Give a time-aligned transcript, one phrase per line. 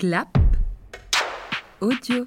[0.00, 0.34] Clap
[1.82, 2.26] audio.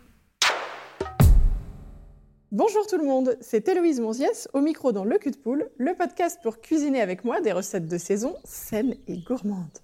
[2.51, 5.95] Bonjour tout le monde, c'est Héloïse Monziès au micro dans Le Cul de Poule, le
[5.95, 9.79] podcast pour cuisiner avec moi des recettes de saison saines et gourmandes.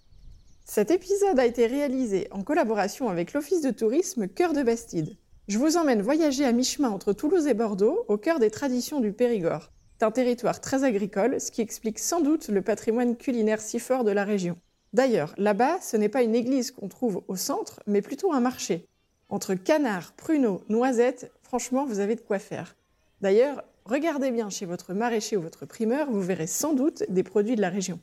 [0.66, 5.18] Cet épisode a été réalisé en collaboration avec l'Office de tourisme Cœur de Bastide.
[5.48, 9.14] Je vous emmène voyager à mi-chemin entre Toulouse et Bordeaux, au cœur des traditions du
[9.14, 9.72] Périgord.
[9.98, 14.04] C'est un territoire très agricole, ce qui explique sans doute le patrimoine culinaire si fort
[14.04, 14.60] de la région.
[14.94, 18.88] D'ailleurs, là-bas, ce n'est pas une église qu'on trouve au centre, mais plutôt un marché.
[19.30, 22.76] Entre canards, pruneaux, noisettes, franchement, vous avez de quoi faire.
[23.22, 27.56] D'ailleurs, regardez bien chez votre maraîcher ou votre primeur, vous verrez sans doute des produits
[27.56, 28.00] de la région.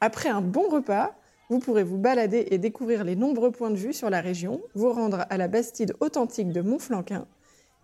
[0.00, 1.14] Après un bon repas,
[1.50, 4.92] vous pourrez vous balader et découvrir les nombreux points de vue sur la région, vous
[4.92, 7.26] rendre à la Bastide authentique de Montflanquin,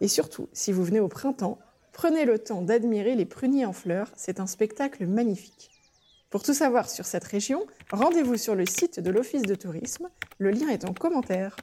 [0.03, 1.61] et surtout, si vous venez au printemps,
[1.93, 5.72] prenez le temps d'admirer les pruniers en fleurs, c'est un spectacle magnifique.
[6.33, 10.51] Pour tout savoir sur cette région, rendez-vous sur le site de l'Office de tourisme, le
[10.51, 11.55] lien est en commentaire.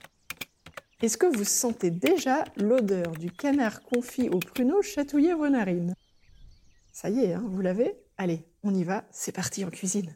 [1.01, 5.95] Est-ce que vous sentez déjà l'odeur du canard confit au pruneau chatouillé vos narines?
[6.93, 7.97] Ça y est, hein, vous l'avez?
[8.17, 10.15] Allez, on y va, c'est parti en cuisine.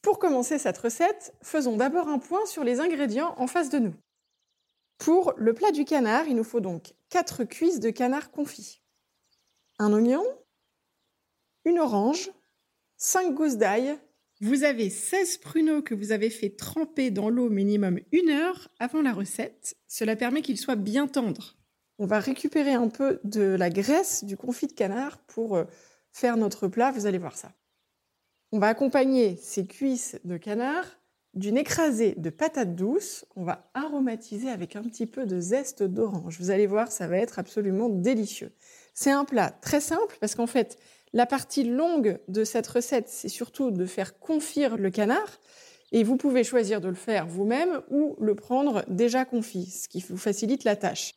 [0.00, 3.94] Pour commencer cette recette, faisons d'abord un point sur les ingrédients en face de nous.
[4.96, 8.82] Pour le plat du canard, il nous faut donc 4 cuisses de canard confit,
[9.78, 10.24] un oignon,
[11.64, 12.30] une orange,
[12.96, 13.98] 5 gousses d'ail.
[14.40, 19.02] Vous avez 16 pruneaux que vous avez fait tremper dans l'eau minimum une heure avant
[19.02, 19.76] la recette.
[19.88, 21.56] Cela permet qu'ils soient bien tendres.
[21.98, 25.64] On va récupérer un peu de la graisse du confit de canard pour euh,
[26.12, 27.52] faire notre plat, vous allez voir ça.
[28.52, 30.86] On va accompagner ces cuisses de canard
[31.34, 36.38] d'une écrasée de patates douces qu'on va aromatiser avec un petit peu de zeste d'orange.
[36.38, 38.52] Vous allez voir, ça va être absolument délicieux.
[39.00, 40.76] C'est un plat très simple parce qu'en fait,
[41.12, 45.38] la partie longue de cette recette, c'est surtout de faire confire le canard.
[45.92, 50.00] Et vous pouvez choisir de le faire vous-même ou le prendre déjà confit, ce qui
[50.00, 51.14] vous facilite la tâche.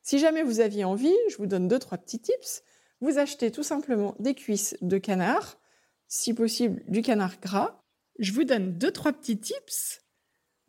[0.00, 2.62] Si jamais vous aviez envie, je vous donne deux, trois petits tips.
[3.00, 5.58] Vous achetez tout simplement des cuisses de canard,
[6.06, 7.82] si possible du canard gras,
[8.20, 10.02] je vous donne deux, trois petits tips.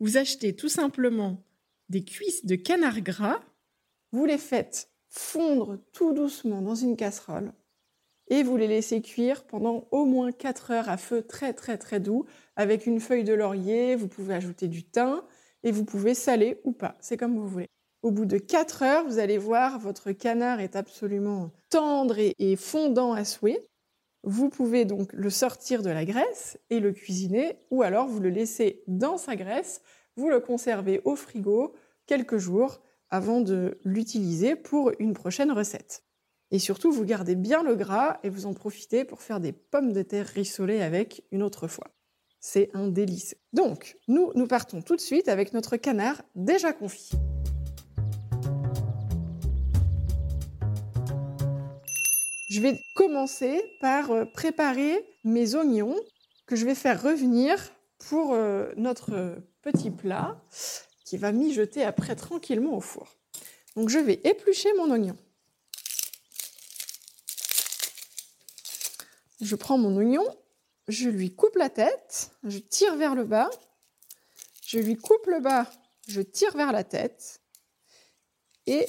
[0.00, 1.44] Vous achetez tout simplement
[1.90, 3.38] des cuisses de canard gras,
[4.10, 7.52] vous les faites fondre tout doucement dans une casserole
[8.28, 12.00] et vous les laissez cuire pendant au moins 4 heures à feu très très très
[12.00, 15.22] doux avec une feuille de laurier, vous pouvez ajouter du thym
[15.62, 17.68] et vous pouvez saler ou pas, c'est comme vous voulez.
[18.02, 23.12] Au bout de 4 heures, vous allez voir, votre canard est absolument tendre et fondant
[23.12, 23.66] à souhait.
[24.22, 28.28] Vous pouvez donc le sortir de la graisse et le cuisiner, ou alors vous le
[28.28, 29.82] laissez dans sa graisse,
[30.16, 31.74] vous le conservez au frigo
[32.06, 32.80] quelques jours
[33.16, 36.04] avant de l'utiliser pour une prochaine recette.
[36.50, 39.94] Et surtout, vous gardez bien le gras et vous en profitez pour faire des pommes
[39.94, 41.88] de terre rissolées avec une autre fois.
[42.40, 43.34] C'est un délice.
[43.54, 47.12] Donc, nous, nous partons tout de suite avec notre canard déjà confit.
[52.50, 55.96] Je vais commencer par euh, préparer mes oignons
[56.46, 57.56] que je vais faire revenir
[58.10, 60.38] pour euh, notre petit plat
[61.06, 63.16] qui va mijoter après tranquillement au four.
[63.76, 65.16] Donc je vais éplucher mon oignon.
[69.40, 70.26] Je prends mon oignon,
[70.88, 73.48] je lui coupe la tête, je tire vers le bas,
[74.66, 75.70] je lui coupe le bas,
[76.08, 77.40] je tire vers la tête
[78.66, 78.86] et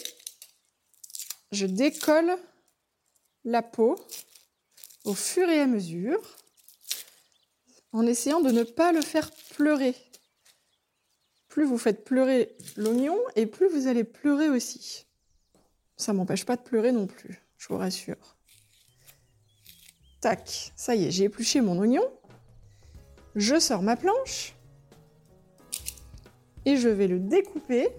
[1.51, 2.35] je décolle
[3.45, 3.95] la peau
[5.03, 6.22] au fur et à mesure
[7.91, 9.95] en essayant de ne pas le faire pleurer.
[11.57, 15.07] Plus vous faites pleurer l'oignon et plus vous allez pleurer aussi.
[15.95, 18.38] Ça m'empêche pas de pleurer non plus, je vous rassure.
[20.22, 22.03] Tac, ça y est, j'ai épluché mon oignon.
[23.34, 24.53] Je sors ma planche
[26.66, 27.89] et je vais le découper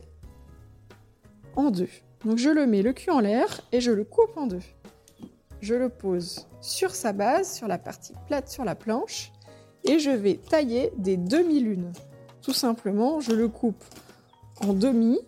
[1.56, 1.90] en deux.
[2.24, 4.62] Donc je le mets le cul en l'air et je le coupe en deux
[5.60, 9.32] je le pose sur sa base, sur la partie plate sur la planche,
[9.82, 11.92] et je vais tailler des demi-lunes.
[12.52, 13.84] Simplement, je le coupe
[14.60, 15.18] en demi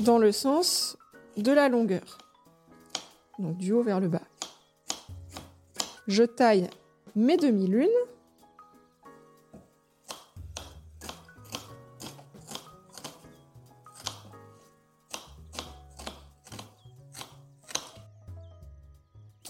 [0.00, 0.96] dans le sens
[1.36, 2.18] de la longueur.
[3.38, 4.22] Donc du haut vers le bas.
[6.06, 6.68] Je taille
[7.14, 7.88] mes demi-lunes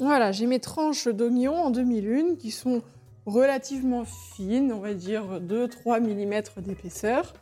[0.01, 2.83] Voilà, j'ai mes tranches d'oignons en demi-lune qui sont
[3.27, 7.35] relativement fines, on va dire 2-3 mm d'épaisseur.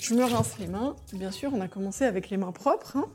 [0.00, 0.96] Je me rince les mains.
[1.12, 2.96] Bien sûr, on a commencé avec les mains propres.
[2.96, 3.08] Hein.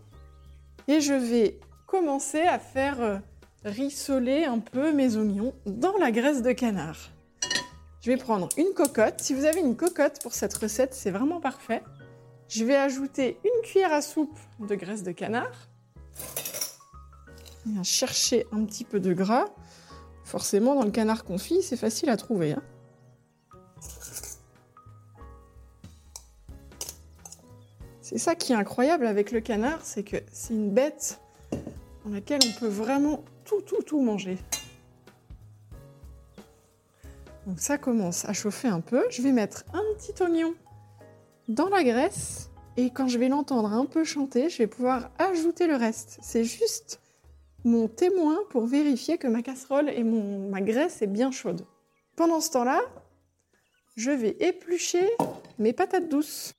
[0.88, 3.18] Et je vais commencer à faire euh,
[3.64, 7.12] rissoler un peu mes oignons dans la graisse de canard.
[8.02, 9.20] Je vais prendre une cocotte.
[9.20, 11.84] Si vous avez une cocotte pour cette recette, c'est vraiment parfait.
[12.48, 15.68] Je vais ajouter une cuillère à soupe de graisse de canard.
[17.84, 19.46] Chercher un petit peu de gras.
[20.30, 22.52] Forcément, dans le canard confit, c'est facile à trouver.
[22.52, 22.62] Hein.
[28.02, 31.20] C'est ça qui est incroyable avec le canard, c'est que c'est une bête
[32.06, 34.38] dans laquelle on peut vraiment tout, tout, tout manger.
[37.48, 39.04] Donc ça commence à chauffer un peu.
[39.10, 40.54] Je vais mettre un petit oignon
[41.48, 45.66] dans la graisse et quand je vais l'entendre un peu chanter, je vais pouvoir ajouter
[45.66, 46.20] le reste.
[46.22, 47.00] C'est juste
[47.64, 51.66] mon témoin pour vérifier que ma casserole et mon, ma graisse est bien chaude.
[52.16, 52.82] Pendant ce temps-là,
[53.96, 55.10] je vais éplucher
[55.58, 56.54] mes patates douces.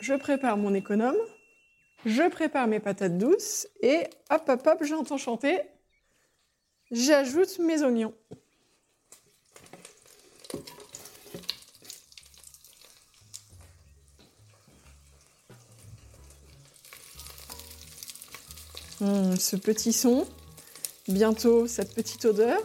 [0.00, 1.16] Je prépare mon économe,
[2.06, 5.60] je prépare mes patates douces et hop hop hop, j'entends chanter.
[6.90, 8.14] J'ajoute mes oignons.
[19.00, 20.26] Ce petit son,
[21.06, 22.60] bientôt cette petite odeur.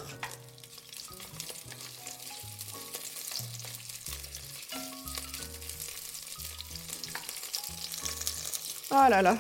[8.92, 9.38] Oh là là.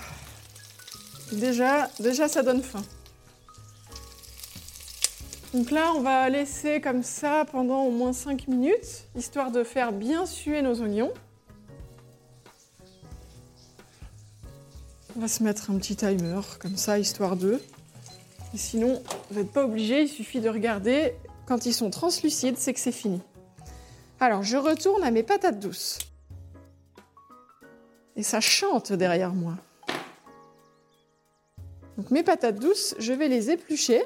[1.31, 2.83] Déjà, déjà ça donne faim.
[5.53, 9.91] Donc là, on va laisser comme ça pendant au moins 5 minutes, histoire de faire
[9.91, 11.13] bien suer nos oignons.
[15.15, 17.61] On va se mettre un petit timer, comme ça, histoire de.
[18.55, 21.13] Sinon, vous n'êtes pas obligé, il suffit de regarder.
[21.45, 23.21] Quand ils sont translucides, c'est que c'est fini.
[24.19, 25.99] Alors, je retourne à mes patates douces.
[28.15, 29.55] Et ça chante derrière moi.
[31.97, 34.03] Donc mes patates douces, je vais les éplucher.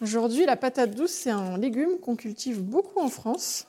[0.00, 3.66] Aujourd'hui, la patate douce, c'est un légume qu'on cultive beaucoup en France.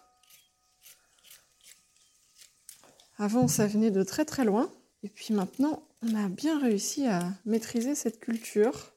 [3.17, 4.71] Avant, ça venait de très très loin.
[5.03, 8.93] Et puis maintenant, on a bien réussi à maîtriser cette culture.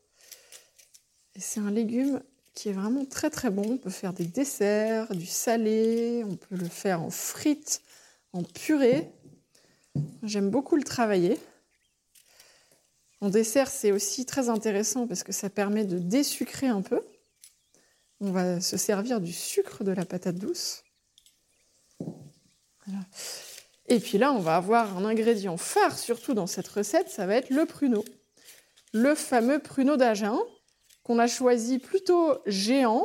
[1.34, 2.22] Et c'est un légume
[2.54, 3.64] qui est vraiment très très bon.
[3.66, 7.82] On peut faire des desserts, du salé, on peut le faire en frites,
[8.32, 9.10] en purée.
[10.22, 11.38] J'aime beaucoup le travailler.
[13.22, 17.00] En dessert, c'est aussi très intéressant parce que ça permet de désucrer un peu.
[18.20, 20.84] On va se servir du sucre de la patate douce.
[23.90, 27.34] Et puis là, on va avoir un ingrédient phare, surtout dans cette recette, ça va
[27.34, 28.04] être le pruneau.
[28.92, 30.38] Le fameux pruneau d'Agen,
[31.02, 33.04] qu'on a choisi plutôt géant.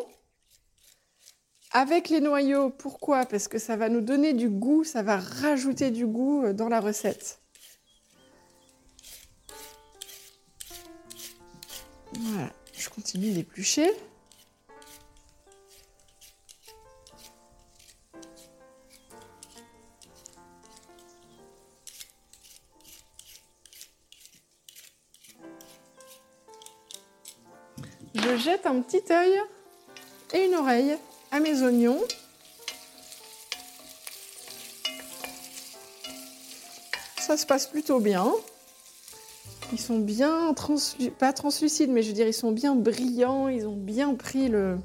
[1.71, 3.25] Avec les noyaux, pourquoi?
[3.25, 6.69] Parce que ça va nous donner du goût, ça va rajouter du goût euh, dans
[6.69, 7.41] la recette.
[12.13, 13.89] Voilà, je continue d'éplucher.
[28.45, 29.41] Jette un petit œil
[30.31, 30.95] et une oreille
[31.31, 31.99] à mes oignons.
[37.17, 38.31] Ça se passe plutôt bien.
[39.71, 40.53] Ils sont bien,
[41.17, 43.47] pas translucides, mais je veux dire, ils sont bien brillants.
[43.47, 44.77] Ils ont bien pris le,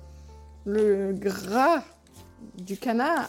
[1.13, 1.83] gras
[2.55, 3.29] du canard.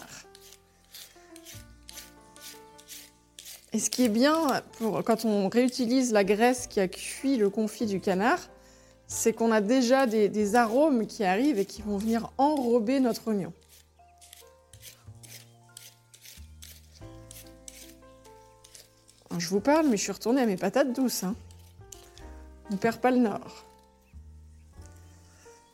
[3.74, 4.62] Et ce qui est bien,
[5.04, 8.38] quand on réutilise la graisse qui a cuit le confit du canard,
[9.12, 13.52] c'est qu'on a déjà des, arômes qui arrivent et qui vont venir enrober notre oignon.
[19.38, 21.24] je vous parle, mais je suis retournée à mes patates douces.
[21.24, 21.34] Hein.
[22.70, 23.64] On perd pas le nord.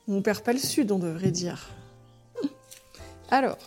[0.07, 1.69] On perd pas le sud, on devrait dire.
[3.31, 3.59] Alors,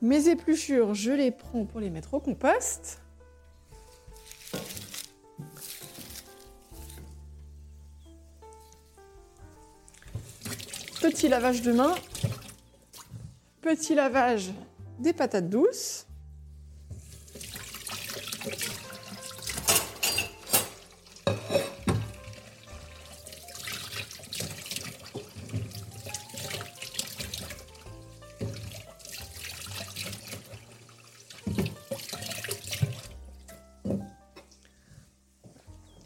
[0.00, 3.00] mes épluchures, je les prends pour les mettre au compost.
[11.20, 11.94] Petit lavage de main.
[13.60, 14.52] Petit lavage
[14.98, 16.06] des patates douces.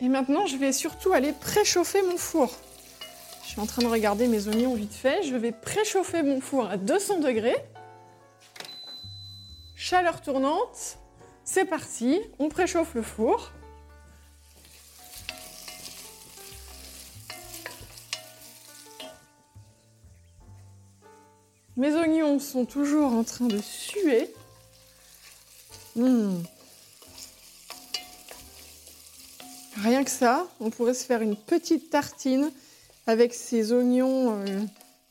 [0.01, 2.53] Et maintenant, je vais surtout aller préchauffer mon four.
[3.55, 5.23] Suis en train de regarder mes oignons vite fait.
[5.23, 7.55] Je vais préchauffer mon four à 200 degrés.
[9.77, 10.99] Chaleur tournante,
[11.45, 13.53] c'est parti, on préchauffe le four.
[21.77, 24.35] Mes oignons sont toujours en train de suer.
[25.95, 26.43] Mmh.
[29.77, 32.51] Rien que ça, on pourrait se faire une petite tartine
[33.07, 34.61] avec ces oignons euh,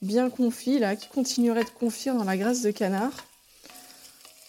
[0.02, 3.14] bien confits là, qui continueraient de confire dans la graisse de canard.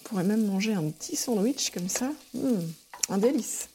[0.01, 2.11] On pourrait même manger un petit sandwich comme ça.
[2.35, 2.59] Mmh,
[3.09, 3.69] un délice.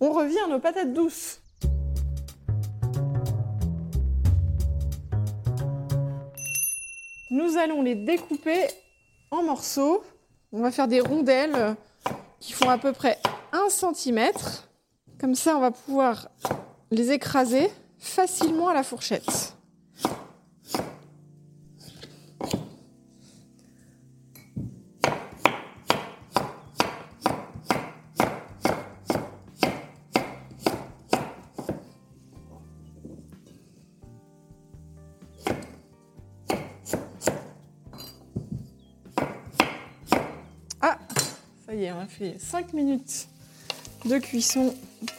[0.00, 1.40] On revient à nos patates douces.
[7.30, 8.66] Nous allons les découper
[9.30, 10.04] en morceaux.
[10.52, 11.74] On va faire des rondelles
[12.38, 13.18] qui font à peu près
[13.66, 14.30] 1 cm.
[15.18, 16.28] Comme ça, on va pouvoir
[16.90, 19.54] les écraser facilement à la fourchette.
[41.66, 43.26] Ça y est, on a fait 5 minutes
[44.04, 44.74] de cuisson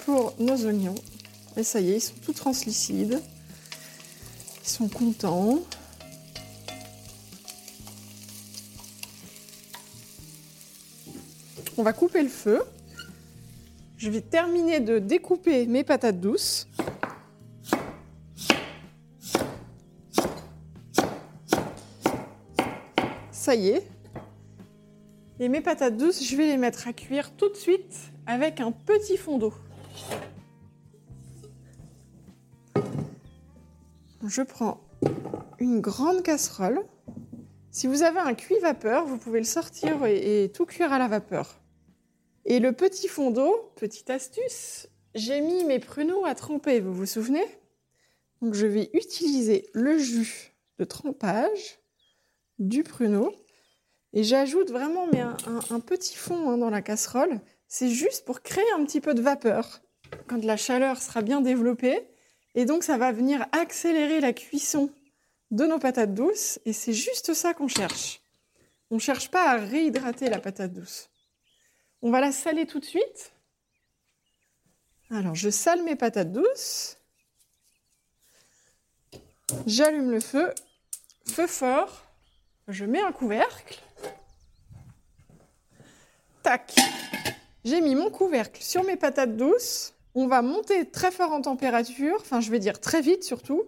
[0.06, 0.96] pour nos oignons.
[1.58, 3.22] Et ça y est, ils sont tout translucides.
[4.64, 5.60] Ils sont contents.
[11.78, 12.62] On va couper le feu.
[13.98, 16.68] Je vais terminer de découper mes patates douces.
[23.32, 23.84] Ça y est,
[25.40, 27.96] et mes patates douces, je vais les mettre à cuire tout de suite
[28.28, 29.54] avec un petit fond d'eau.
[34.28, 34.82] Je prends
[35.60, 36.84] une grande casserole.
[37.72, 41.08] Si vous avez un cuit vapeur, vous pouvez le sortir et, tout cuire à la
[41.08, 41.62] vapeur.
[42.46, 47.06] Et le petit fond d'eau, petite astuce, j'ai mis mes pruneaux à tremper, vous vous
[47.06, 47.46] souvenez?
[48.42, 51.80] Donc je vais utiliser le jus de trempage
[52.60, 53.34] du pruneau
[54.14, 55.08] et j'ajoute vraiment
[55.70, 57.42] un, petit fond hein, dans la casserole.
[57.68, 59.82] C'est juste pour créer un petit peu de vapeur
[60.28, 62.08] quand la chaleur sera bien développée.
[62.54, 64.90] Et donc ça va venir accélérer la cuisson
[65.52, 66.60] de nos patates douces.
[66.66, 68.22] Et c'est juste ça qu'on cherche.
[68.92, 71.10] On ne cherche pas à réhydrater la patate douce.
[72.02, 73.34] On va la saler tout de suite.
[75.12, 76.98] Alors je sale mes patates douces.
[79.66, 80.54] J'allume le feu.
[81.28, 82.04] Feu fort.
[82.68, 83.80] Je mets un couvercle.
[86.42, 86.76] Tac.
[87.66, 89.96] J'ai mis mon couvercle sur mes patates douces.
[90.14, 93.64] On va monter très fort en température, enfin je vais dire très vite surtout.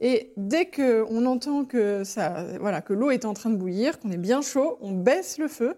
[0.00, 3.98] Et dès que on entend que ça, voilà, que l'eau est en train de bouillir,
[3.98, 5.74] qu'on est bien chaud, on baisse le feu.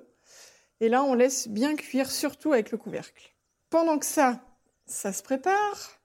[0.81, 3.35] Et là, on laisse bien cuire, surtout avec le couvercle.
[3.71, 4.41] Pendant que ça,
[4.85, 6.03] ça se prépare,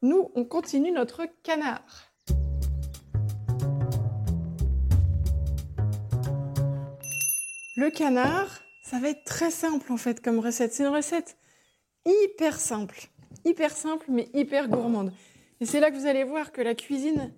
[0.00, 2.10] nous, on continue notre canard.
[7.76, 8.61] Le canard,
[8.92, 10.74] ça va être très simple en fait comme recette.
[10.74, 11.38] C'est une recette
[12.04, 13.08] hyper simple,
[13.46, 15.14] hyper simple mais hyper gourmande.
[15.60, 17.32] Et c'est là que vous allez voir que la cuisine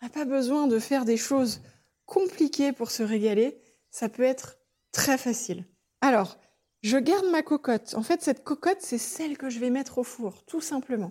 [0.00, 1.62] n'a pas besoin de faire des choses
[2.06, 3.60] compliquées pour se régaler.
[3.90, 4.58] Ça peut être
[4.92, 5.64] très facile.
[6.00, 6.38] Alors,
[6.82, 7.94] je garde ma cocotte.
[7.96, 11.10] En fait, cette cocotte, c'est celle que je vais mettre au four, tout simplement.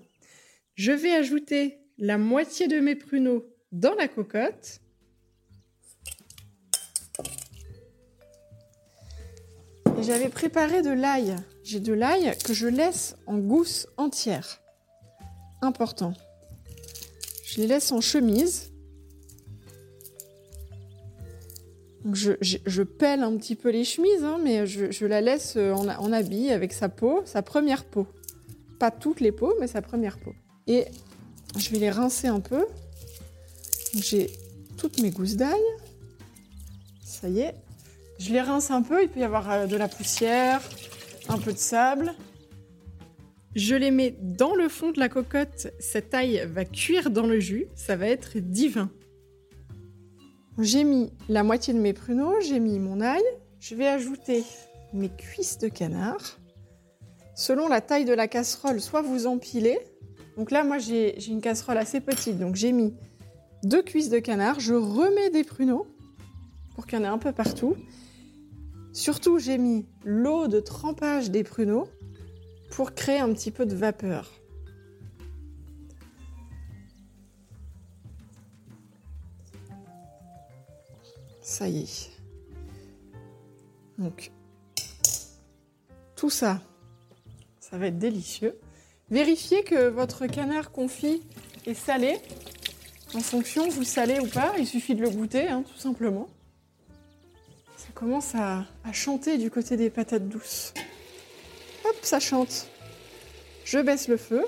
[0.76, 4.80] Je vais ajouter la moitié de mes pruneaux dans la cocotte.
[10.10, 11.36] J'avais préparé de l'ail.
[11.64, 14.60] J'ai de l'ail que je laisse en gousse entière.
[15.62, 16.14] Important.
[17.46, 18.72] Je les laisse en chemise.
[22.12, 26.50] je, pèle un petit peu les chemises, hein, mais je, la laisse en, en habit
[26.50, 28.08] avec sa peau, sa première peau.
[28.80, 30.34] Pas toutes les peaux, mais sa première peau.
[30.66, 30.86] Et
[31.56, 32.66] je vais les rincer un peu.
[33.94, 34.32] J'ai
[34.76, 35.62] toutes mes gousses d'ail.
[37.04, 37.54] Ça y est,
[38.20, 40.62] je les rince un peu, il peut y avoir euh, de la poussière,
[41.30, 42.14] un peu de sable.
[43.56, 47.40] Je les mets dans le fond de la cocotte, cette ail va cuire dans le
[47.40, 48.92] jus, ça va être divin.
[50.60, 53.24] J'ai mis la moitié de mes pruneaux, j'ai mis mon ail,
[53.60, 54.44] je vais ajouter
[54.94, 56.40] mes cuisses de canard.
[57.34, 59.80] Selon la taille de la casserole, soit vous empilez.
[60.36, 62.94] Donc là, moi, j'ai une casserole assez petite, donc j'ai mis
[63.64, 64.60] deux cuisses de canard.
[64.60, 65.88] Je remets des pruneaux
[66.76, 67.76] pour qu'il y en ait un peu partout.
[68.92, 71.88] Surtout, j'ai mis l'eau de trempage des pruneaux
[72.72, 74.32] pour créer un petit peu de vapeur.
[81.42, 82.12] Ça y est.
[83.98, 84.32] Donc,
[86.16, 86.62] tout ça,
[87.60, 88.60] ça va être délicieux.
[89.10, 91.22] Vérifiez que votre canard confit
[91.66, 92.18] est salé.
[93.16, 96.30] En fonction, vous salez ou pas, il suffit de le goûter, hein, tout simplement.
[98.00, 100.74] Commence à, chanter du côté des patates douces.
[101.84, 102.70] Hop, ça chante.
[103.66, 104.46] Je baisse le feu.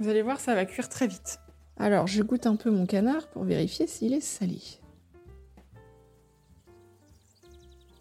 [0.00, 1.38] Vous allez voir, ça va cuire très vite.
[1.76, 4.58] Alors, je goûte un peu mon canard pour vérifier s'il est salé.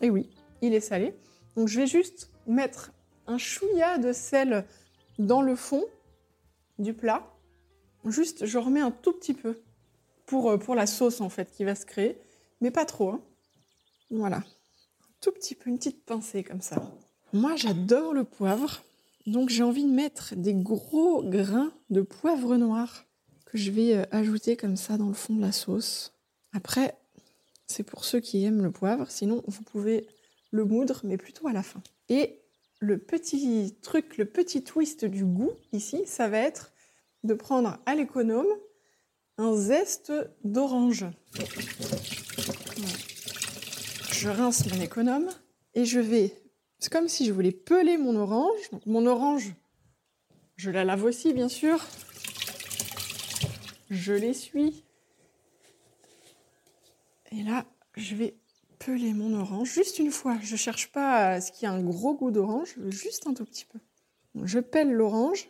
[0.01, 0.27] Et oui,
[0.63, 1.13] il est salé.
[1.55, 2.93] Donc, je vais juste mettre
[3.27, 4.65] un chouïa de sel
[5.19, 5.85] dans le fond
[6.79, 7.31] du plat.
[8.05, 9.61] Juste, je remets un tout petit peu
[10.25, 12.19] pour, euh, pour la sauce en fait qui va se créer,
[12.61, 13.09] mais pas trop.
[13.09, 13.21] hein.
[14.11, 14.43] Voilà, un
[15.21, 16.91] tout petit peu, une petite pincée comme ça.
[17.33, 18.83] Moi, j'adore le poivre,
[19.27, 23.05] donc j'ai envie de mettre des gros grains de poivre noir
[23.45, 26.13] que je vais euh, ajouter comme ça dans le fond de la sauce.
[26.53, 26.97] Après,
[27.67, 30.07] c'est pour ceux qui aiment le poivre, sinon vous pouvez
[30.51, 31.81] le moudre, mais plutôt à la fin.
[32.09, 32.41] Et
[32.79, 36.71] le petit truc, le petit twist du goût ici, ça va être
[37.23, 38.47] de prendre à l'économe
[39.39, 40.11] un zeste
[40.43, 41.05] d'orange.
[44.11, 45.29] Je rince mon économe
[45.73, 46.35] et je vais.
[46.79, 48.59] C'est comme si je voulais peler mon orange.
[48.85, 49.53] Mon orange,
[50.57, 51.79] je la lave aussi, bien sûr.
[53.89, 54.83] Je l'essuie.
[57.31, 57.65] Et là,
[57.95, 58.35] je vais
[58.77, 60.37] peler mon orange juste une fois.
[60.41, 63.45] Je cherche pas à ce qu'il y ait un gros goût d'orange, juste un tout
[63.45, 63.79] petit peu.
[64.43, 65.47] Je pèle l'orange.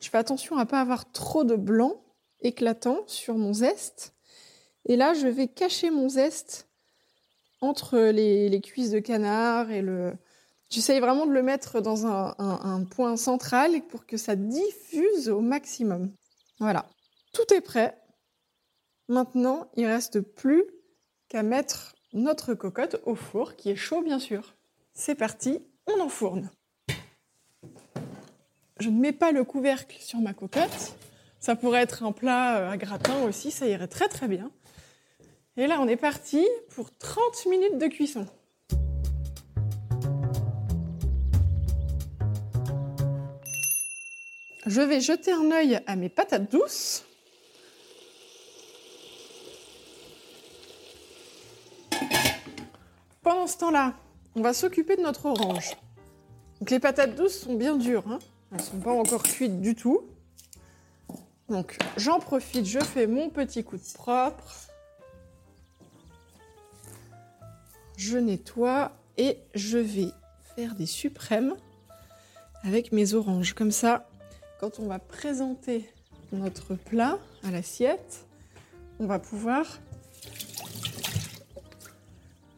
[0.00, 2.02] Je fais attention à pas avoir trop de blanc
[2.42, 4.14] éclatant sur mon zeste.
[4.86, 6.68] Et là, je vais cacher mon zeste
[7.60, 10.12] entre les, cuisses de canard et le.
[10.70, 16.12] J'essaye vraiment de le mettre dans un point central pour que ça diffuse au maximum.
[16.60, 16.86] Voilà.
[17.32, 17.96] Tout est prêt.
[19.08, 20.64] Maintenant, il reste plus
[21.28, 24.54] qu'à mettre notre cocotte au four, qui est chaud bien sûr.
[24.94, 26.50] C'est parti, on enfourne.
[28.78, 30.94] Je ne mets pas le couvercle sur ma cocotte.
[31.40, 34.50] Ça pourrait être un plat euh, à gratin aussi, ça irait très très bien.
[35.56, 38.26] Et là, on est parti pour 30 minutes de cuisson.
[44.66, 47.04] Je vais jeter un œil à mes patates douces.
[53.22, 53.94] Pendant ce temps-là,
[54.34, 55.76] on va s'occuper de notre orange.
[56.60, 58.18] Donc les patates douces sont bien dures, hein.
[58.52, 60.06] elles ne sont pas encore cuites du tout.
[61.50, 64.68] Donc j'en profite, je fais mon petit coup de propre.
[67.96, 70.12] Je nettoie et je vais
[70.54, 71.54] faire des suprêmes
[72.62, 73.54] avec mes oranges.
[73.54, 74.08] Comme ça,
[74.60, 75.92] quand on va présenter
[76.32, 78.26] notre plat à l'assiette,
[79.00, 79.66] on va pouvoir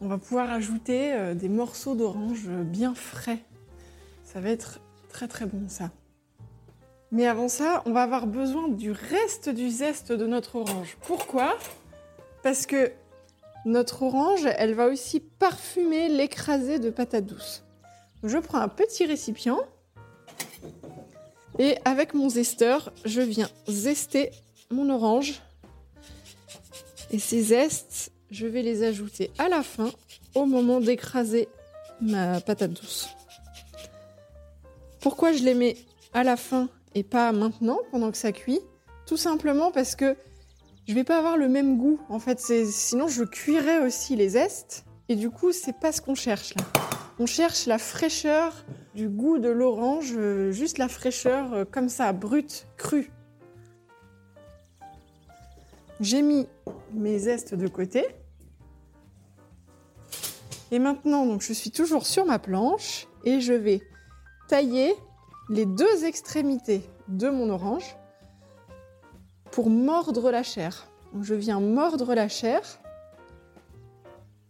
[0.01, 3.39] on va pouvoir ajouter euh, des morceaux d'orange bien frais.
[4.25, 5.89] Ça va être très très bon ça.
[7.13, 10.97] Mais avant ça, on va avoir besoin du reste du zeste de notre orange.
[11.03, 11.59] Pourquoi?
[12.41, 12.91] Parce que
[13.65, 17.63] notre orange, elle va aussi parfumer l'écrasé de patates douces.
[18.21, 19.59] Donc, je prends un petit récipient
[21.59, 24.31] et avec mon zesteur, je viens zester
[24.71, 25.39] mon orange.
[27.11, 29.91] Et ces zestes, je vais les ajouter à la fin,
[30.33, 31.47] au moment d'écraser
[32.01, 33.09] ma patate douce.
[34.99, 35.77] Pourquoi je les mets
[36.11, 38.59] à la fin et pas maintenant, pendant que ça cuit
[39.05, 40.15] Tout simplement parce que
[40.87, 41.99] je vais pas avoir le même goût.
[42.09, 46.15] En fait, sinon je cuirais aussi les zestes et du coup, c'est pas ce qu'on
[46.15, 46.63] cherche là.
[47.19, 52.11] On cherche la fraîcheur du goût de l'orange, euh, juste la fraîcheur euh, comme ça,
[52.13, 53.11] brute, crue.
[55.99, 56.47] J'ai mis
[56.93, 58.05] mes zestes de côté.
[60.71, 63.81] Et maintenant, donc, je suis toujours sur ma planche et je vais
[64.47, 64.95] tailler
[65.49, 67.95] les deux extrémités de mon orange
[69.51, 70.87] pour mordre la chair.
[71.21, 72.61] Je viens mordre la chair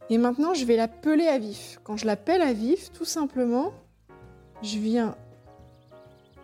[0.10, 1.80] et maintenant je vais la peler à vif.
[1.84, 3.74] Quand je la pelle à vif, tout simplement,
[4.62, 5.16] je viens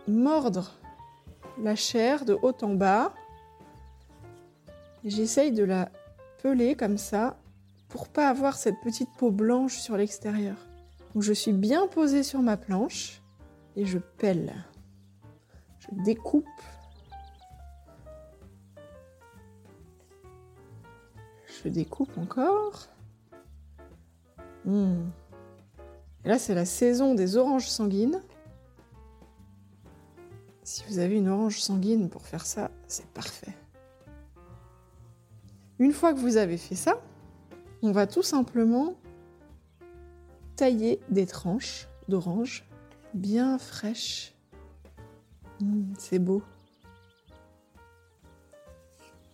[0.08, 0.72] mordre
[1.62, 3.14] la chair de haut en bas.
[5.04, 5.88] J'essaye de la
[6.42, 7.38] peler comme ça
[7.88, 10.56] pour pas avoir cette petite peau blanche sur l'extérieur.
[11.14, 13.19] Donc je suis bien posée sur ma planche
[13.76, 14.54] et je pèle.
[15.78, 16.46] Je découpe.
[21.62, 22.86] Je découpe encore.
[24.64, 25.08] Hmm.
[26.24, 28.20] Là, c'est la saison des oranges sanguines.
[30.62, 33.56] Si vous avez une orange sanguine pour faire ça, c'est parfait.
[35.78, 37.00] Une fois que vous avez fait ça,
[37.82, 38.94] On va tout simplement
[40.54, 42.69] tailler des tranches d'orange
[43.14, 44.34] bien fraîches.
[45.60, 46.42] Mmh, c'est beau.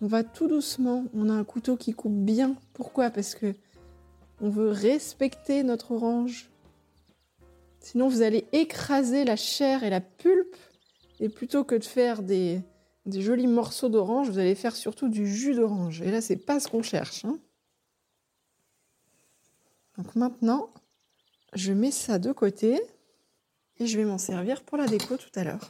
[0.01, 2.57] On va tout doucement, on a un couteau qui coupe bien.
[2.75, 3.11] Pourquoi?
[3.11, 3.55] Parce que
[4.41, 6.51] on veut respecter notre orange.
[7.81, 10.57] Sinon, vous allez écraser la chair et la pulpe.
[11.21, 12.61] Et plutôt que de faire des,
[13.07, 16.03] jolis morceaux d'orange, vous allez faire surtout du jus d'orange.
[16.03, 17.25] Et là, c'est pas ce qu'on cherche.
[17.25, 17.39] Hein.
[19.97, 20.69] Donc maintenant,
[21.55, 22.83] je mets ça de côté
[23.79, 25.69] et je vais m'en servir pour la déco tout à l'heure.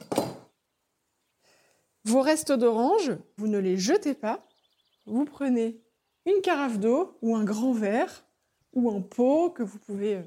[2.05, 4.47] Vos restes d'orange, vous ne les jetez pas.
[5.07, 5.81] Vous prenez
[6.25, 8.25] une carafe d'eau ou un grand verre
[8.75, 10.23] ou un pot que vous pouvez euh,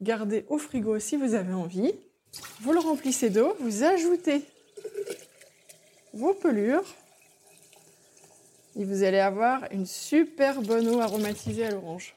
[0.00, 1.92] garder au frigo si vous avez envie.
[2.60, 4.42] Vous le remplissez d'eau, vous ajoutez
[6.12, 6.84] vos pelures
[8.76, 12.14] et vous allez avoir une super bonne eau aromatisée à l'orange.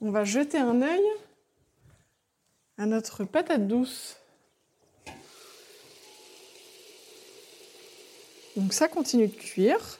[0.00, 1.04] On va jeter un œil
[2.78, 4.16] à notre patate douce.
[8.56, 9.98] Donc ça continue de cuire.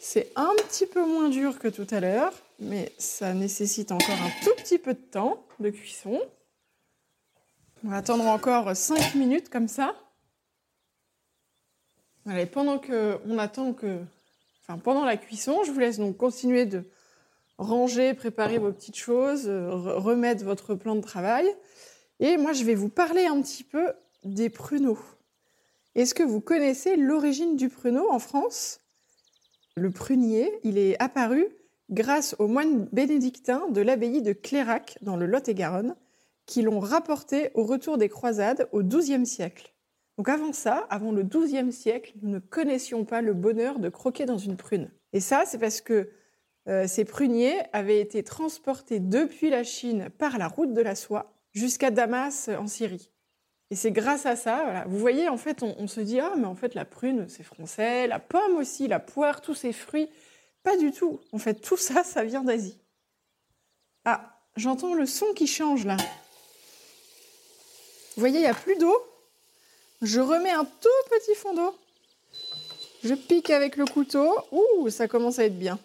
[0.00, 4.30] C'est un petit peu moins dur que tout à l'heure, mais ça nécessite encore un
[4.44, 6.20] tout petit peu de temps de cuisson.
[7.84, 9.96] On va attendre encore 5 minutes comme ça.
[12.52, 14.00] Pendant que on attend que
[14.84, 16.84] pendant la cuisson, je vous laisse donc continuer de
[17.58, 21.46] ranger, préparer vos petites choses, remettre votre plan de travail.
[22.20, 23.92] Et moi, je vais vous parler un petit peu
[24.24, 24.98] des pruneaux.
[25.94, 28.80] Est-ce que vous connaissez l'origine du pruneau en France?
[29.76, 31.46] Le prunier, il est apparu
[31.90, 35.96] grâce aux moines bénédictins de l'abbaye de Clérac dans le Lot-et-Garonne,
[36.46, 39.74] qui l'ont rapporté au retour des croisades au XIIe siècle.
[40.16, 44.26] Donc avant ça, avant le XIIe siècle, nous ne connaissions pas le bonheur de croquer
[44.26, 44.90] dans une prune.
[45.12, 46.10] Et ça, c'est parce que euh,
[46.86, 51.90] ces pruniers avaient été transportés depuis la Chine par la route de la soie jusqu'à
[51.90, 53.10] Damas en Syrie.
[53.70, 56.54] Et c'est grâce à ça, vous voyez, en fait, on, se dit, ah, mais en
[56.54, 60.08] fait, la prune, c'est français, la pomme aussi, la poire, tous ces fruits.
[60.62, 61.20] Pas du tout.
[61.32, 62.78] En fait, tout ça, ça vient d'Asie.
[64.06, 65.96] Ah, j'entends le son qui change là.
[68.16, 68.96] Vous voyez, il n'y a plus d'eau.
[70.00, 71.74] Je remets un tout petit fond d'eau.
[73.04, 74.34] Je pique avec le couteau.
[74.50, 75.78] Ouh, ça commence à être bien.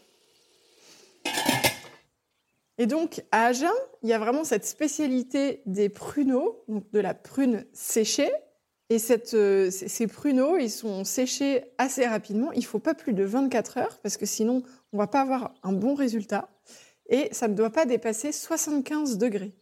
[2.77, 7.13] Et donc, à Agen, il y a vraiment cette spécialité des pruneaux, donc de la
[7.13, 8.31] prune séchée.
[8.89, 8.97] Et
[9.33, 12.51] euh, ces pruneaux, ils sont séchés assez rapidement.
[12.51, 15.21] Il ne faut pas plus de 24 heures, parce que sinon, on ne va pas
[15.21, 16.49] avoir un bon résultat.
[17.09, 19.53] Et ça ne doit pas dépasser 75 degrés.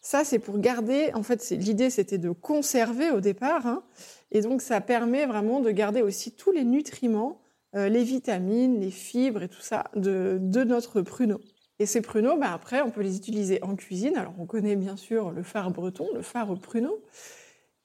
[0.00, 3.66] Ça, c'est pour garder, en fait, l'idée, c'était de conserver au départ.
[3.66, 3.82] Hein.
[4.30, 7.42] et donc, ça permet vraiment de garder aussi tous les nutriments,
[7.74, 11.40] euh, les vitamines, les fibres et tout ça de, de notre pruneau.
[11.78, 14.16] Et ces pruneaux, bah, après, on peut les utiliser en cuisine.
[14.16, 17.02] Alors, on connaît bien sûr le phare breton, le phare au pruneau.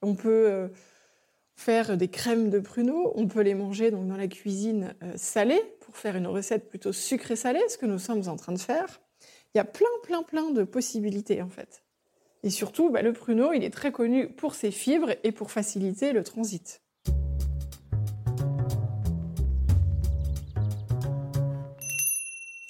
[0.02, 0.68] On peut euh,
[1.56, 3.12] faire des crèmes de pruneaux.
[3.16, 6.94] On peut les manger donc, dans la cuisine euh, salée pour faire une recette plutôt
[6.94, 9.02] sucrée-salée, ce que nous sommes en train de faire.
[9.54, 11.84] Il y a plein, plein, plein de possibilités en fait.
[12.44, 16.14] Et surtout, bah, le pruneau, il est très connu pour ses fibres et pour faciliter
[16.14, 16.82] le transit.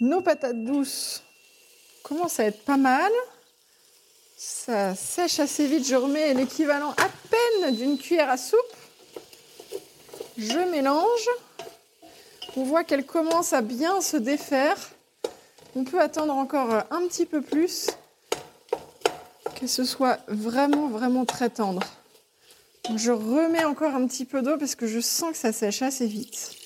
[0.02, 1.22] Nos patates douces
[2.02, 3.12] commencent à être pas mal.
[4.36, 5.88] Ça sèche assez vite.
[5.88, 8.58] Je remets l'équivalent à peine d'une cuillère à soupe.
[10.40, 11.30] Je mélange.
[12.58, 14.76] On voit qu'elle commence à bien se défaire.
[15.76, 17.92] On peut attendre encore un petit peu plus
[19.60, 21.84] que ce soit vraiment, vraiment très tendre.
[22.96, 26.08] je remets encore un petit peu d'eau parce que je sens que ça sèche assez
[26.08, 26.61] vite.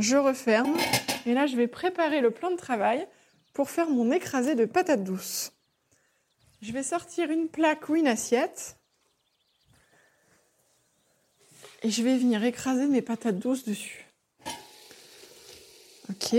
[0.00, 0.76] Je referme.
[1.26, 3.06] Et là, je vais préparer le plan de travail
[3.52, 5.52] pour faire mon écrasé de patates douces.
[6.62, 8.76] Je vais sortir une plaque ou une assiette.
[11.82, 14.06] Et je vais venir écraser mes patates douces dessus.
[16.10, 16.36] Ok.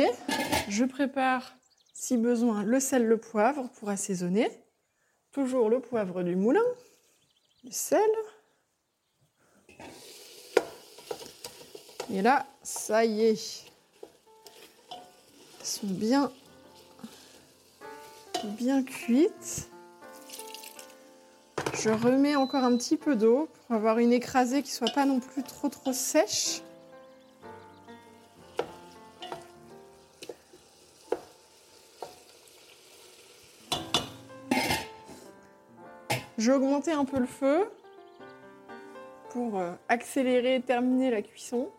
[0.67, 1.55] Je prépare,
[1.93, 4.49] si besoin, le sel, le poivre pour assaisonner.
[5.31, 6.63] Toujours le poivre du moulin,
[7.63, 8.01] le sel,
[12.11, 13.65] Et là, ça y est.
[15.59, 16.31] Elles sont bien,
[18.43, 19.69] bien cuites.
[21.75, 25.19] Je remets encore un petit peu d'eau pour avoir une écrasée qui soit pas non
[25.19, 26.61] plus trop trop sèche.
[36.39, 37.69] Je vais augmenter un peu le feu
[39.29, 41.69] pour euh, accélérer, terminer la cuisson.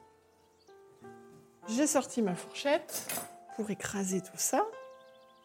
[1.77, 3.07] J'ai sorti ma fourchette
[3.55, 4.67] pour écraser tout ça.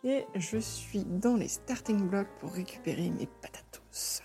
[0.04, 4.22] Et je suis dans les starting blocks pour récupérer mes patates douces.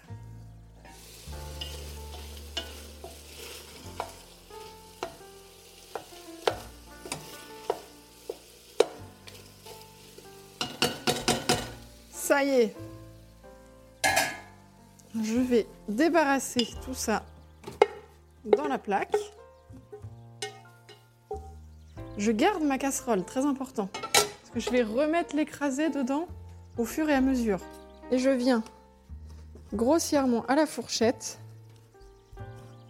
[12.11, 12.77] Ça y est.
[15.15, 17.25] Je vais débarrasser tout ça
[18.45, 19.17] dans la plaque.
[22.19, 23.89] Je garde ma casserole, très important.
[23.93, 26.27] Parce que je vais remettre l'écrasé dedans
[26.77, 27.61] au fur et à mesure.
[28.11, 28.63] Et je viens
[29.73, 31.39] grossièrement à la fourchette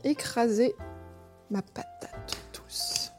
[0.05, 0.75] écraser
[1.51, 3.13] ma patate douce.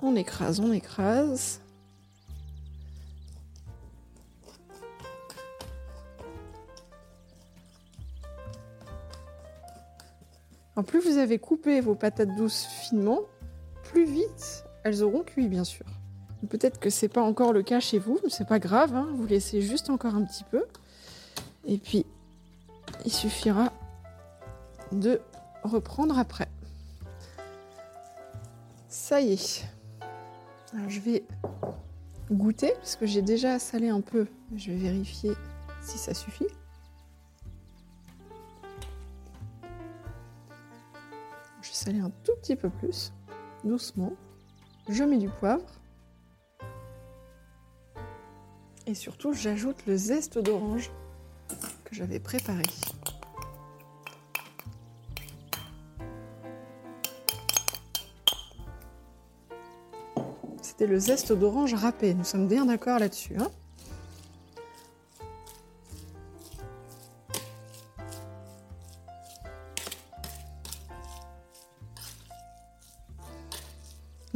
[0.00, 1.60] On écrase, on écrase.
[10.82, 13.20] Plus vous avez coupé vos patates douces finement,
[13.82, 15.86] plus vite elles auront cuit bien sûr.
[16.48, 19.26] Peut-être que c'est pas encore le cas chez vous, mais c'est pas grave, hein, vous
[19.26, 20.64] laissez juste encore un petit peu.
[21.66, 22.04] Et puis
[23.04, 23.72] il suffira
[24.90, 25.20] de
[25.62, 26.48] reprendre après.
[28.88, 29.64] Ça y est.
[30.74, 31.24] Alors je vais
[32.30, 34.26] goûter parce que j'ai déjà salé un peu.
[34.56, 35.32] Je vais vérifier
[35.80, 36.48] si ça suffit.
[41.82, 43.12] Saler un tout petit peu plus,
[43.64, 44.12] doucement.
[44.88, 45.66] Je mets du poivre.
[48.86, 50.92] Et surtout, j'ajoute le zeste d'orange
[51.84, 52.62] que j'avais préparé.
[60.62, 62.14] C'était le zeste d'orange râpé.
[62.14, 63.36] Nous sommes bien d'accord là-dessus.
[63.38, 63.50] Hein?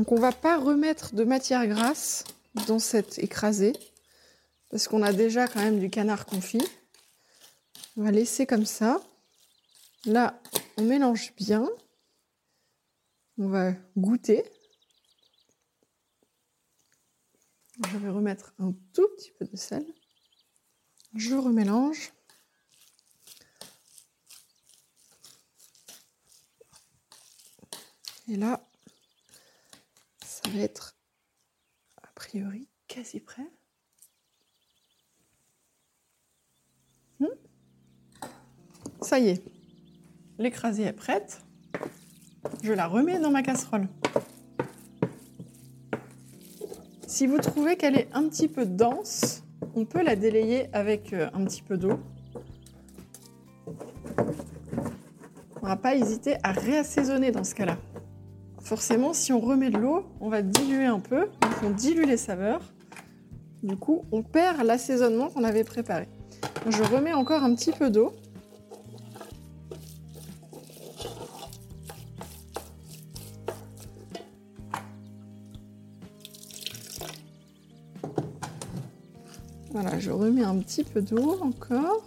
[0.09, 2.23] On va pas remettre de matière grasse
[2.69, 3.73] dans cette écrasée
[4.71, 6.62] parce qu'on a déjà quand même du canard confit.
[7.97, 9.03] On va laisser comme ça.
[10.05, 10.40] Là,
[10.77, 11.69] on mélange bien.
[13.37, 14.45] On va goûter.
[17.90, 19.85] Je vais remettre un tout petit peu de sel.
[21.16, 22.12] Je remélange.
[28.29, 28.61] Et là,
[30.49, 30.97] va être
[32.03, 33.51] a priori quasi prêt.
[37.21, 37.27] Hmm
[39.01, 39.43] ça y est,
[40.39, 41.43] l'écrasée est prête.
[42.63, 43.89] Je la remets dans ma casserole.
[47.07, 49.43] Si vous trouvez qu'elle est un petit peu dense,
[49.75, 51.99] on peut la délayer avec euh, un petit peu d'eau.
[55.63, 57.79] On ne va pas hésiter à réassaisonner dans ce cas-là.
[58.66, 62.16] Forcément, si on remet de l'eau, on va diluer un peu, donc on dilue les
[62.16, 62.61] saveurs.
[63.62, 66.09] Du coup, on perd l'assaisonnement qu'on avait préparé.
[66.68, 68.12] Je remets encore un petit peu d'eau.
[79.70, 82.05] Voilà, je remets un petit peu d'eau encore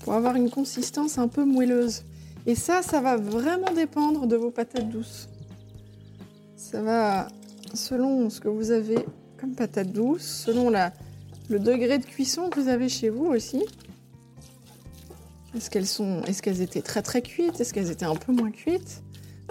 [0.00, 2.02] pour avoir une consistance un peu moelleuse.
[2.48, 5.28] Et ça, ça va vraiment dépendre de vos patates douces.
[6.56, 7.28] Ça va
[7.74, 9.04] selon ce que vous avez
[9.36, 13.66] comme patates douces, selon le degré de cuisson que vous avez chez vous aussi.
[15.54, 17.60] Est-ce qu'elles étaient très très cuites?
[17.60, 19.02] Est-ce qu'elles étaient un peu moins cuites?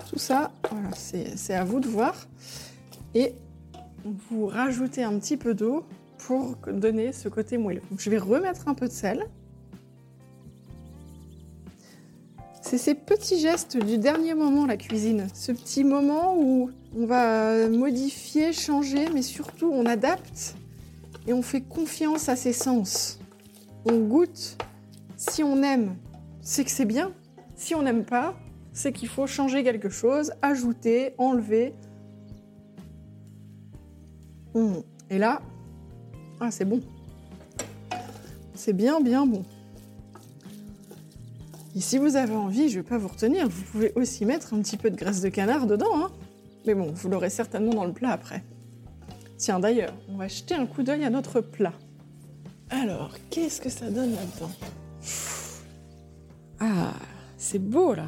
[0.09, 0.51] Tout ça,
[0.95, 2.27] c'est à vous de voir.
[3.13, 3.35] Et
[4.29, 5.85] vous rajoutez un petit peu d'eau
[6.17, 7.83] pour donner ce côté moelleux.
[7.95, 9.27] Je vais remettre un peu de sel.
[12.69, 15.29] C'est ces petits gestes du dernier moment, la cuisine.
[15.33, 20.53] Ce petit moment où on va modifier, changer, mais surtout on adapte
[21.27, 23.19] et on fait confiance à ses sens.
[23.85, 24.57] On goûte.
[25.15, 25.95] Si on aime,
[26.41, 27.13] c'est que c'est bien.
[27.55, 28.35] Si on n'aime pas,
[28.73, 31.73] c'est qu'il faut changer quelque chose, ajouter, enlever.
[34.55, 34.79] Mmh.
[35.09, 35.41] Et là,
[36.41, 36.81] ah, c'est bon.
[38.55, 39.45] C'est bien, bien bon.
[41.77, 44.55] Et si vous avez envie, je ne vais pas vous retenir, vous pouvez aussi mettre
[44.55, 45.95] un petit peu de graisse de canard dedans.
[45.95, 46.11] Hein.
[46.65, 48.43] Mais bon, vous l'aurez certainement dans le plat après.
[49.37, 51.73] Tiens, d'ailleurs, on va jeter un coup d'œil à notre plat.
[52.71, 54.49] Alors, qu'est-ce que ça donne là-dedans?
[56.59, 56.93] Ah,
[57.37, 58.07] c'est beau là.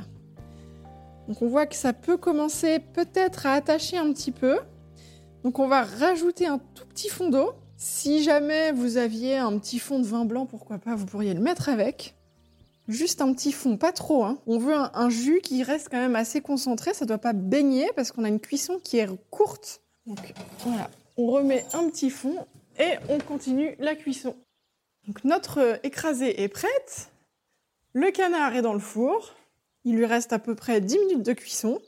[1.27, 4.57] Donc on voit que ça peut commencer peut-être à attacher un petit peu.
[5.43, 7.51] Donc on va rajouter un tout petit fond d'eau.
[7.77, 11.39] Si jamais vous aviez un petit fond de vin blanc, pourquoi pas, vous pourriez le
[11.39, 12.15] mettre avec.
[12.89, 14.23] Juste un petit fond, pas trop.
[14.23, 14.39] Hein.
[14.47, 17.87] On veut un, jus qui reste quand même assez concentré, ça ne doit pas baigner
[17.95, 19.83] parce qu'on a une cuisson qui est courte.
[20.07, 20.33] Donc
[20.65, 22.47] voilà, on remet un petit fond
[22.79, 24.35] et on continue la cuisson.
[25.05, 27.11] Donc notre écrasée est prête.
[27.93, 29.35] Le canard est dans le four.
[29.83, 31.79] Il lui reste à peu près 10 minutes de cuisson.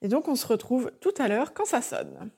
[0.00, 2.30] Et donc on se retrouve tout à l'heure quand ça sonne.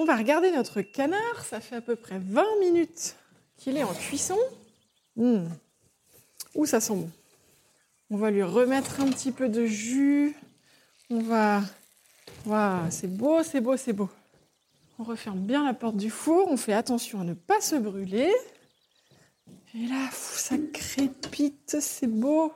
[0.00, 3.16] On va regarder notre canard, ça fait à peu près 20 minutes
[3.56, 4.38] qu'il est en cuisson.
[5.16, 5.46] Mmh.
[6.54, 7.10] Ouh, ça sent bon?
[8.08, 10.36] On va lui remettre un petit peu de jus.
[11.10, 11.62] On va...
[12.46, 14.08] Waouh, c'est beau, c'est beau, c'est beau.
[15.00, 18.32] On referme bien la porte du four, on fait attention à ne pas se brûler.
[19.74, 22.52] Et là, ça crépite, c'est beau.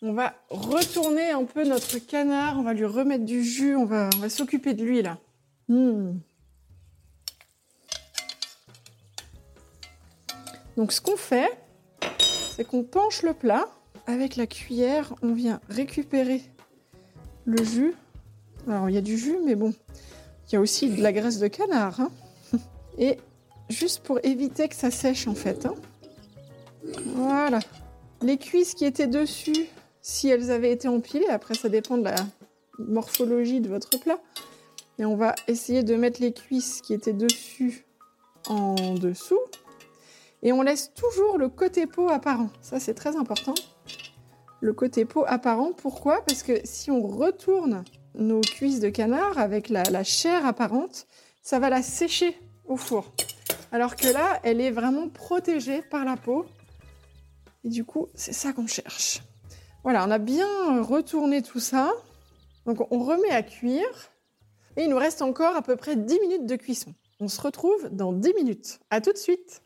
[0.00, 4.08] On va retourner un peu notre canard, on va lui remettre du jus, on va
[4.30, 5.18] s'occuper de lui là.
[5.68, 6.18] Hmm.
[10.76, 11.50] Donc ce qu'on fait,
[12.56, 13.68] c'est qu'on penche le plat.
[14.06, 16.42] Avec la cuillère, on vient récupérer
[17.44, 17.94] le jus.
[18.68, 19.72] Alors il y a du jus, mais bon,
[20.48, 22.00] il y a aussi de la graisse de canard.
[22.00, 22.10] Hein.
[22.98, 23.18] Et
[23.68, 25.66] juste pour éviter que ça sèche en fait.
[25.66, 25.74] Hein.
[27.14, 27.60] Voilà.
[28.22, 29.66] Les cuisses qui étaient dessus,
[30.00, 32.16] si elles avaient été empilées, après ça dépend de la
[32.78, 34.18] morphologie de votre plat,
[35.02, 37.84] et on va essayer de mettre les cuisses qui étaient dessus
[38.46, 39.40] en dessous.
[40.44, 42.50] Et on laisse toujours le côté peau apparent.
[42.60, 43.54] Ça, c'est très important.
[44.60, 46.24] Le côté peau apparent, pourquoi?
[46.24, 47.82] Parce que si on retourne
[48.14, 51.08] nos cuisses de canard avec la, la, chair apparente,
[51.42, 53.12] ça va la sécher au four.
[53.72, 56.46] Alors que là, elle est vraiment protégée par la peau.
[57.64, 59.20] Et du coup, c'est ça qu'on cherche.
[59.82, 61.90] Voilà, on a bien retourné tout ça.
[62.66, 64.11] Donc on remet à cuire.
[64.76, 66.94] Et il nous reste encore à peu près 10 minutes de cuisson.
[67.20, 68.80] On se retrouve dans 10 minutes.
[68.90, 69.62] À tout de suite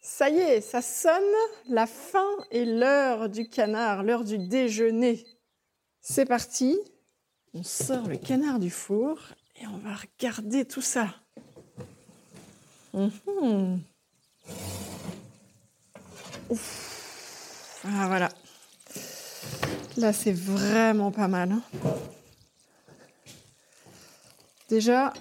[0.00, 1.22] Ça y est, ça sonne,
[1.68, 5.24] la fin et l'heure du canard, l'heure du déjeuner.
[6.00, 6.78] C'est parti,
[7.52, 9.18] on sort le canard du four
[9.60, 11.08] et on va regarder tout ça.
[16.48, 16.93] Ouf.
[17.86, 18.30] Ah voilà.
[19.98, 21.52] Là, c'est vraiment pas mal.
[21.52, 21.62] Hein.
[24.70, 25.12] Déjà,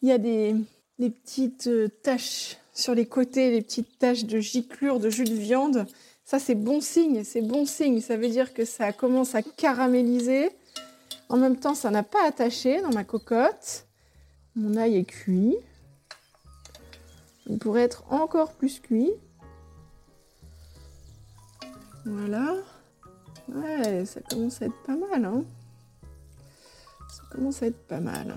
[0.00, 0.54] il y a des,
[0.98, 5.86] petites euh, taches sur les côtés, les petites taches de giclure, de jus de viande.
[6.24, 8.00] Ça, c'est bon signe, c'est bon signe.
[8.00, 10.50] Ça veut dire que ça commence à caraméliser.
[11.28, 13.86] En même temps, ça n'a pas attaché dans ma cocotte.
[14.56, 15.56] Mon ail est cuit.
[17.46, 19.12] Il pourrait être encore plus cuit.
[22.08, 22.54] Voilà.
[23.48, 25.24] Ouais, ça commence à être pas mal.
[25.24, 25.44] Hein
[27.08, 28.34] ça commence à être pas mal.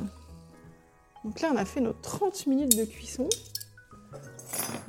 [1.23, 3.29] Donc là, on a fait nos 30 minutes de cuisson.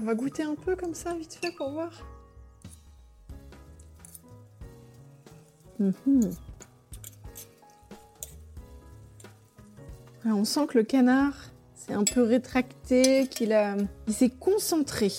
[0.01, 1.92] On va goûter un peu comme ça, vite fait, pour voir.
[5.79, 6.31] Mhm.
[10.25, 11.35] on sent que le canard
[11.75, 15.11] s'est un peu rétracté, qu'il a, il s'est concentré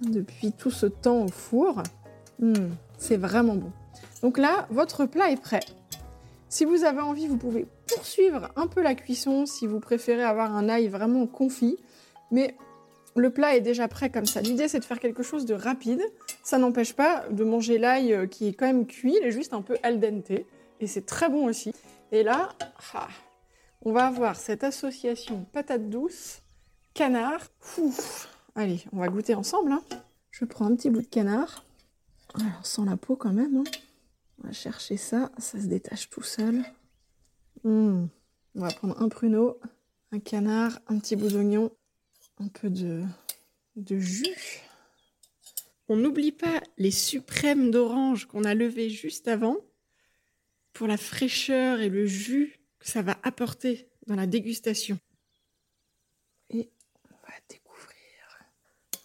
[0.00, 1.82] depuis tout ce temps au four.
[2.38, 2.70] Hmm.
[2.98, 3.72] C'est vraiment bon.
[4.22, 5.60] Donc là, votre plat est prêt.
[6.48, 10.54] Si vous avez envie, vous pouvez poursuivre un peu la cuisson si vous préférez avoir
[10.54, 11.76] un ail vraiment confit.
[12.30, 12.56] Mais
[13.16, 14.40] le plat est déjà prêt comme ça.
[14.40, 16.02] L'idée, c'est de faire quelque chose de rapide.
[16.42, 19.52] Ça n'empêche pas de manger l'ail euh, qui est quand même cuit, il est juste
[19.52, 20.30] un peu al dente.
[20.80, 21.72] Et c'est très bon aussi.
[22.12, 22.50] Et là,
[22.94, 23.08] ah,
[23.82, 26.42] on va avoir cette association patate douce,
[26.94, 27.48] canard.
[28.54, 29.72] Allez, on va goûter ensemble.
[29.72, 29.82] Hein.
[30.30, 31.65] Je prends un petit bout de canard.
[32.38, 33.56] Alors, sans la peau quand même.
[33.56, 33.64] Hein.
[34.38, 35.30] On va chercher ça.
[35.38, 36.64] Ça se détache tout seul.
[37.64, 38.06] Hmm.
[38.54, 39.60] On va prendre un pruneau,
[40.12, 41.70] un canard, un petit bout d'oignon,
[42.38, 43.04] un peu de,
[43.76, 44.62] de jus.
[45.88, 49.56] On n'oublie pas les suprêmes d'orange qu'on a levés juste avant
[50.72, 54.98] pour la fraîcheur et le jus que ça va apporter dans la dégustation.
[56.50, 56.70] Et
[57.10, 58.38] on va découvrir.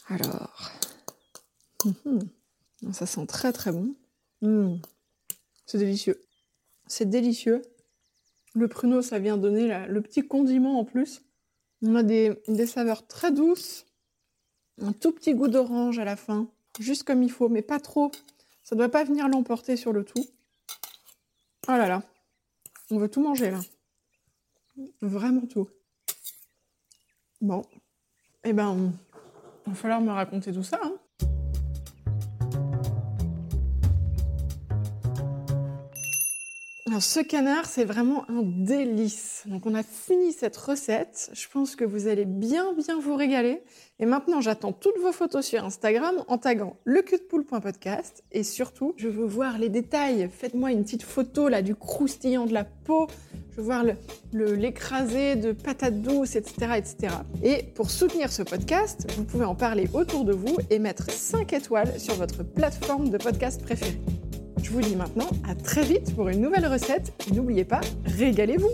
[0.07, 0.71] Alors.
[1.85, 2.29] Hum, hum.
[2.91, 3.95] Ça sent très très bon.
[4.41, 4.77] Mmh.
[5.65, 6.19] C'est délicieux.
[6.87, 7.61] C'est délicieux.
[8.53, 11.21] Le pruneau, ça vient donner le petit condiment en plus.
[11.81, 12.35] On a des,
[12.67, 13.85] saveurs très douces.
[14.81, 16.47] Un tout petit goût d'orange à la fin.
[16.79, 18.11] Juste comme il faut, mais pas trop.
[18.63, 20.25] Ça doit pas venir l'emporter sur le tout.
[21.67, 22.03] Oh là là.
[22.89, 23.59] On veut tout manger là.
[25.01, 25.69] Vraiment tout.
[27.39, 27.63] Bon.
[28.43, 28.91] Eh ben,
[29.65, 30.79] il va falloir me raconter tout ça.
[30.83, 30.95] Hein.
[36.91, 39.43] Alors, ce canard, c'est vraiment un délice.
[39.45, 41.31] Donc, on a fini cette recette.
[41.31, 43.63] Je pense que vous allez bien, bien vous régaler.
[43.99, 47.01] Et maintenant, j'attends toutes vos photos sur Instagram en taguant le.
[48.33, 50.29] Et surtout, je veux voir les détails.
[50.37, 53.07] Faites-moi une petite photo là du croustillant de la peau.
[53.51, 53.85] Je veux voir
[54.33, 57.15] l'écrasé de patates douces, etc., etc.
[57.41, 61.53] Et pour soutenir ce podcast, vous pouvez en parler autour de vous et mettre 5
[61.53, 64.01] étoiles sur votre plateforme de podcast préférée.
[64.63, 67.13] Je vous dis maintenant à très vite pour une nouvelle recette.
[67.27, 68.69] Et n'oubliez pas, régalez-vous